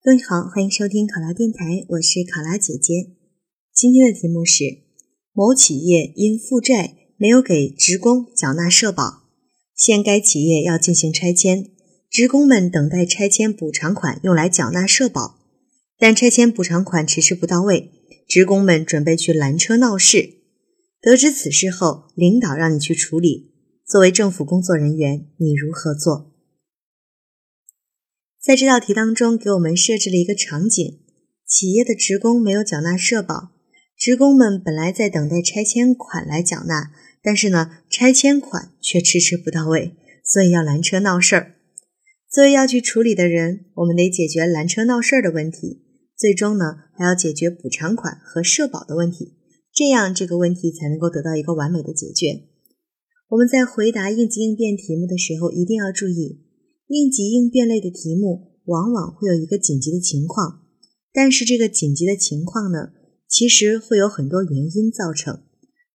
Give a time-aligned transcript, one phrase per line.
[0.00, 3.16] 各位好，欢迎收听考拉电台，我是考拉姐姐。
[3.74, 4.62] 今天的题目是：
[5.32, 9.24] 某企业因负债没有给职工缴纳社保，
[9.74, 11.72] 现该企业要进行拆迁，
[12.08, 15.40] 职工们等待拆迁补偿款用来缴纳社保，
[15.98, 17.90] 但拆迁补偿款迟迟不到位，
[18.28, 20.34] 职工们准备去拦车闹事。
[21.02, 23.50] 得知此事后，领导让你去处理，
[23.84, 26.37] 作为政府工作人员，你如何做？
[28.48, 31.00] 在这道题当中，给我们设置了一个场景：
[31.46, 33.50] 企业的职工没有缴纳社保，
[33.94, 36.90] 职工们本来在等待拆迁款来缴纳，
[37.22, 39.92] 但是呢，拆迁款却迟迟不到位，
[40.24, 41.56] 所以要拦车闹事儿。
[42.30, 45.82] 作为要去处理的人，我们得解决拦车闹事儿的问题，
[46.16, 49.34] 最终呢，还要解决补偿款和社保的问题，
[49.74, 52.44] 这样这个问题才能够得到一个完美的解决。
[53.28, 56.47] 我们在回答应急应变题目的时候，一定要注意。
[56.88, 60.62] 应急应变类的题目往往会有一个紧急的情况，
[61.12, 62.90] 但是这个紧急的情况呢，
[63.28, 65.42] 其实会有很多原因造成。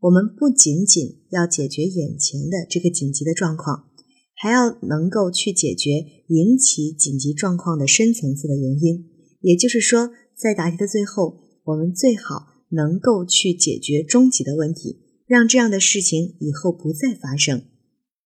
[0.00, 3.90] 我们不仅仅要解决眼前的这个紧急的状况，
[4.34, 5.90] 还要能够去解决
[6.28, 9.06] 引起紧急状况的深层次的原因。
[9.42, 17.62] 也就是说，在答题的最后，我们最好能够去解决终极的问题，让这样的事情以后不再发生。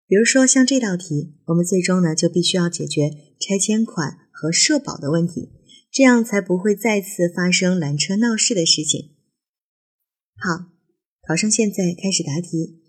[0.06, 3.10] 比如说，像这道题，我们最终呢就必须要解决
[3.41, 5.50] 拆迁款和社保的问题，
[5.91, 9.12] 这样才不会再次发生拦车闹事的事情。
[10.36, 10.66] 好，
[11.27, 12.80] 考生现在开始答题。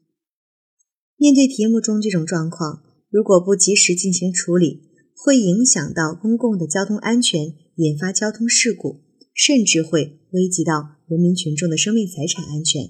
[1.18, 4.82] 面对题目中这种状况，如果不及时进行处理，
[5.16, 12.82] 会影响到公共的交通安全，引发交通事故，甚至会危及到人民群众的生命财产安全。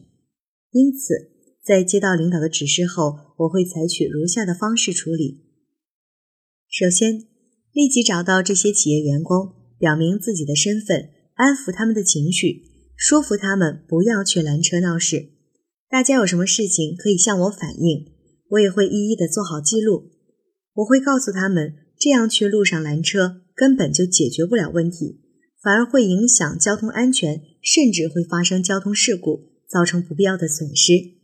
[0.72, 1.35] 因此，
[1.66, 5.42] 在接到领导的指示后，我会采取如下的方式处理：
[6.70, 7.26] 首先，
[7.74, 12.62] 立即找到这些企业员工，表明自己的身份，安抚他们的情绪，
[12.96, 15.30] 说服他们不要去拦车闹事。
[15.90, 18.12] 大家有什么事情可以向我反映，
[18.50, 20.12] 我也会一一的做好记录。
[20.76, 25.22] 我会告诉他们，这样去路上拦车根本就解决不了问题，
[25.64, 31.15] 反而会影响交通安全，甚至会发生交通事故，造成不必要的损失。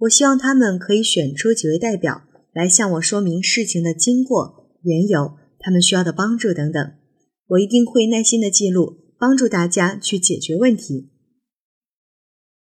[0.00, 2.22] 我希望他们可以选出几位代表
[2.52, 6.92] 来向我说明事情的经过、缘由、他们需要的帮助等等。
[7.48, 11.10] 我一定会耐心的记录，帮助大家去解决问题。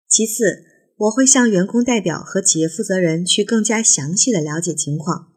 [0.09, 0.65] 其次，
[0.97, 5.33] 我会向员工代表和企业负责人去更加详细的了解情况。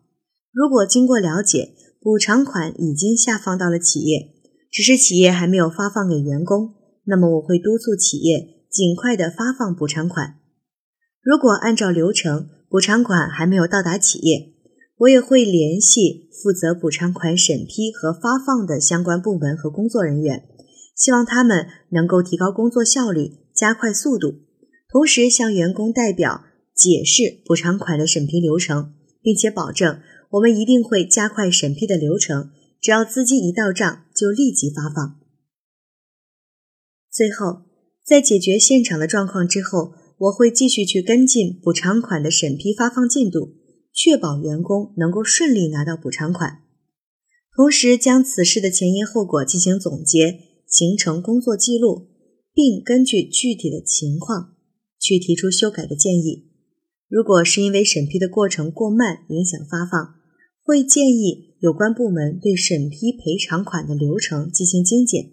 [0.51, 4.31] 如果经过了解，补偿款已经下放到了企业，
[4.71, 10.38] 只是企业还没有发放给员工，那么我会督促企业尽快的发放补偿款。
[11.21, 14.53] 如果按照流程，补偿款还没有到达企业，
[14.99, 20.47] 我也会联系负责补偿款审批和发放的相关部门和工作人员，
[20.95, 24.35] 希望他们能够提高工作效率，加快速度，
[24.89, 29.99] 同时向员工代表解释补偿款的审批流程，并且保证
[30.31, 35.19] 我们一定会加快审批的流程，只要资金一到账就立即发放。
[37.11, 37.63] 最后，
[38.05, 39.95] 在解决现场的状况之后。
[40.19, 43.55] 我会继续去跟进补偿款的审批发放进度，
[43.93, 46.59] 确保员工能够顺利拿到补偿款，
[47.55, 52.09] 同时将此事的前因后果进行总结，形成工作记录，
[52.53, 54.55] 并根据具体的情况
[54.99, 56.49] 去提出修改的建议。
[57.07, 60.15] 如果是因为审批的过程过慢影响发放，
[60.61, 65.31] 会建议有关部门对审批赔偿款的流程进行精简。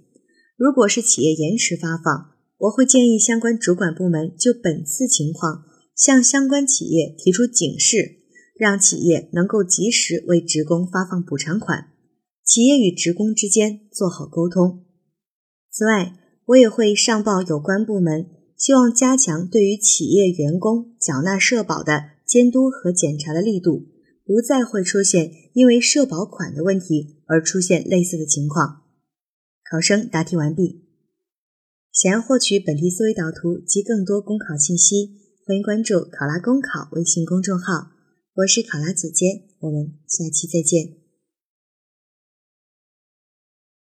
[0.57, 8.17] 如果是企业延迟发放，我会建议相关主管部门就本次情况向相关企业提出警示，
[8.59, 11.89] 让企业能够及时为职工发放补偿款，
[12.43, 14.85] 企业与职工之间做好沟通。
[15.71, 16.15] 此外，
[16.47, 23.87] 我也会上报有关部门，希望加强对于企业员工缴纳社保的监督和检查的力度，
[24.25, 28.85] 不再会出现因为社保款的问题而出现类似的情况。
[29.71, 30.86] 考生答题完毕。
[31.97, 35.17] 想要获取本地思维导图及更多公考信息，
[35.47, 37.89] 欢迎关注“考拉公考”微信公众号。
[38.35, 40.96] 我是考拉姐姐，我们下期再见。